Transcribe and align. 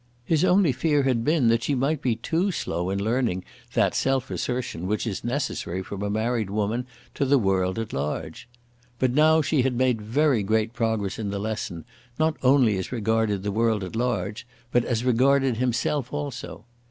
His 0.25 0.43
only 0.43 0.71
fear 0.71 1.03
had 1.03 1.23
been 1.23 1.47
that 1.49 1.61
she 1.61 1.75
might 1.75 2.01
be 2.01 2.15
too 2.15 2.49
slow 2.49 2.89
in 2.89 2.97
learning 3.03 3.43
that 3.75 3.93
self 3.93 4.31
assertion 4.31 4.87
which 4.87 5.05
is 5.05 5.23
necessary 5.23 5.83
from 5.83 6.01
a 6.01 6.09
married 6.09 6.49
woman 6.49 6.87
to 7.13 7.23
the 7.23 7.37
world 7.37 7.77
at 7.77 7.93
large. 7.93 8.49
But 8.97 9.11
now 9.13 9.43
she 9.43 9.61
had 9.61 9.75
made 9.75 10.01
very 10.01 10.41
great 10.41 10.73
progress 10.73 11.19
in 11.19 11.29
the 11.29 11.37
lesson, 11.37 11.85
not 12.17 12.35
only 12.41 12.79
as 12.79 12.91
regarded 12.91 13.43
the 13.43 13.51
world 13.51 13.83
at 13.83 13.95
large, 13.95 14.47
but 14.71 14.83
as 14.85 15.03
regarded 15.05 15.57
himself 15.57 16.11
also. 16.11 16.65